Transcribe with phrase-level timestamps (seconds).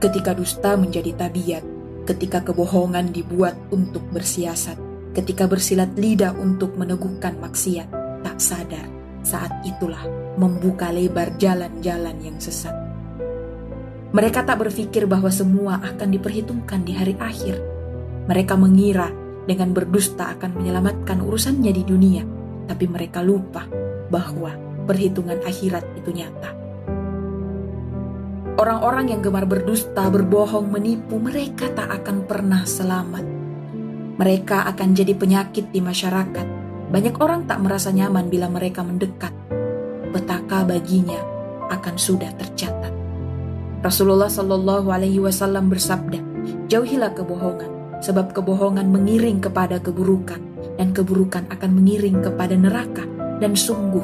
[0.00, 1.64] ketika dusta menjadi tabiat,
[2.04, 4.76] ketika kebohongan dibuat untuk bersiasat,
[5.16, 7.88] ketika bersilat lidah untuk meneguhkan maksiat,
[8.20, 8.86] tak sadar
[9.24, 10.04] saat itulah
[10.36, 12.72] membuka lebar jalan-jalan yang sesat.
[14.14, 17.58] Mereka tak berpikir bahwa semua akan diperhitungkan di hari akhir.
[18.30, 19.10] Mereka mengira
[19.44, 22.22] dengan berdusta akan menyelamatkan urusannya di dunia,
[22.70, 23.66] tapi mereka lupa
[24.08, 24.54] bahwa
[24.86, 26.65] perhitungan akhirat itu nyata.
[28.56, 33.20] Orang-orang yang gemar berdusta, berbohong, menipu, mereka tak akan pernah selamat.
[34.16, 36.46] Mereka akan jadi penyakit di masyarakat.
[36.88, 39.36] Banyak orang tak merasa nyaman bila mereka mendekat.
[40.08, 41.20] Petaka baginya
[41.68, 42.96] akan sudah tercatat.
[43.84, 46.16] Rasulullah Shallallahu Alaihi Wasallam bersabda,
[46.72, 50.40] jauhilah kebohongan, sebab kebohongan mengiring kepada keburukan,
[50.80, 53.04] dan keburukan akan mengiring kepada neraka.
[53.36, 54.02] Dan sungguh,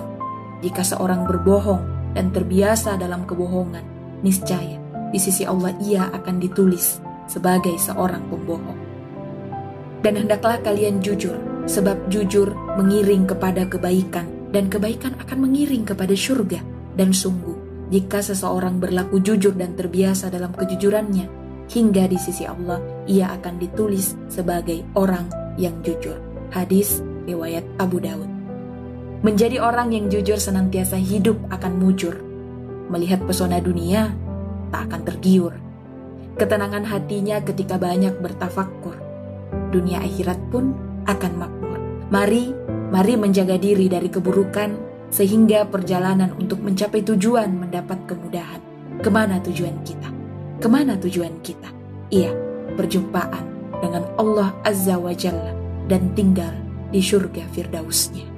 [0.60, 3.91] jika seorang berbohong dan terbiasa dalam kebohongan,
[4.22, 4.80] niscaya
[5.12, 8.80] di sisi Allah ia akan ditulis sebagai seorang pembohong.
[10.02, 11.36] Dan hendaklah kalian jujur,
[11.70, 16.58] sebab jujur mengiring kepada kebaikan, dan kebaikan akan mengiring kepada surga.
[16.98, 21.28] Dan sungguh, jika seseorang berlaku jujur dan terbiasa dalam kejujurannya,
[21.70, 26.18] hingga di sisi Allah ia akan ditulis sebagai orang yang jujur.
[26.50, 28.28] Hadis riwayat Abu Daud.
[29.22, 32.31] Menjadi orang yang jujur senantiasa hidup akan mujur.
[32.88, 34.10] Melihat pesona dunia,
[34.72, 35.54] tak akan tergiur.
[36.40, 38.96] Ketenangan hatinya ketika banyak bertafakur.
[39.68, 40.72] Dunia akhirat pun
[41.04, 41.78] akan makmur.
[42.08, 42.50] Mari,
[42.88, 44.70] mari menjaga diri dari keburukan,
[45.12, 48.60] sehingga perjalanan untuk mencapai tujuan mendapat kemudahan.
[49.04, 50.08] Ke mana tujuan kita?
[50.56, 51.68] Ke mana tujuan kita?
[52.08, 52.32] Iya,
[52.80, 53.44] perjumpaan
[53.84, 55.52] dengan Allah Azza wa Jalla
[55.84, 56.52] dan tinggal
[56.88, 58.31] di surga Firdausnya.